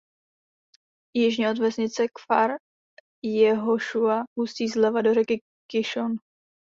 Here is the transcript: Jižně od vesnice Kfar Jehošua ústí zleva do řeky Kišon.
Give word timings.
Jižně 1.15 1.49
od 1.51 1.57
vesnice 1.57 2.03
Kfar 2.17 2.51
Jehošua 3.25 4.23
ústí 4.39 4.67
zleva 4.67 5.01
do 5.01 5.13
řeky 5.13 5.41
Kišon. 5.71 6.15